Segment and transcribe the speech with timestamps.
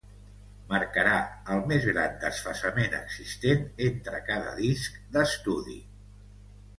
[0.69, 1.17] Marcarà
[1.55, 5.77] el més gran desfasament existent entre cada disc d"estudi.